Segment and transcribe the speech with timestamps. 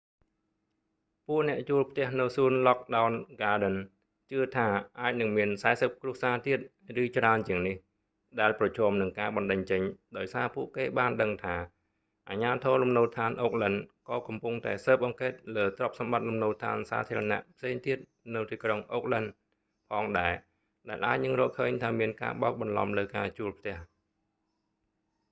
[1.27, 4.67] ពួកអ្នកជួលផ្ទះនៅសួនឡគ់ដោន ហ្គាដិន lockwood gardens ជឿថា
[5.01, 6.59] អាចនឹងមាន 40 គ្រួសារទៀត
[7.03, 7.75] ឬច្រើនជាងនេះ
[8.39, 9.81] ដែលប្រឈមនឹងការបណ្តេញចេញ
[10.17, 11.55] ដោយសារពួកគេបានដឹងថា
[12.29, 17.97] អាជ្ញាធរលំនៅដ្ឋានអូកឡិន oha ក៏កំពុងតែស៊ើបអង្កេតលើទ្រព្យសម្បត្តិលំនៅដ្ឋានសាធារណៈផ្សេងទៀត
[18.35, 20.33] នៅទីក្រុងអូកឡិន oakland ផងដែរ
[20.89, 23.77] ដែលអាចនឹងរកឃើញថាមានការបោកបន្លំលើការជួលផ្ទះ